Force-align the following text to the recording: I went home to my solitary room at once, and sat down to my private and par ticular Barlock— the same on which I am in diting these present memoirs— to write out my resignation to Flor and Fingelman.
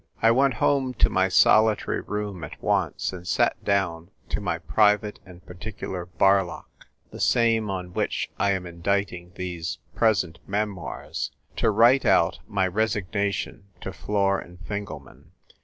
I 0.19 0.31
went 0.31 0.55
home 0.55 0.95
to 0.95 1.11
my 1.11 1.27
solitary 1.29 2.01
room 2.01 2.43
at 2.43 2.59
once, 2.59 3.13
and 3.13 3.27
sat 3.27 3.63
down 3.63 4.09
to 4.29 4.41
my 4.41 4.57
private 4.57 5.19
and 5.27 5.45
par 5.45 5.53
ticular 5.53 6.07
Barlock— 6.17 6.87
the 7.11 7.19
same 7.19 7.69
on 7.69 7.93
which 7.93 8.31
I 8.39 8.53
am 8.53 8.65
in 8.65 8.81
diting 8.81 9.31
these 9.35 9.77
present 9.93 10.39
memoirs— 10.47 11.29
to 11.57 11.69
write 11.69 12.03
out 12.03 12.39
my 12.47 12.65
resignation 12.67 13.65
to 13.81 13.93
Flor 13.93 14.39
and 14.39 14.57
Fingelman. 14.65 15.33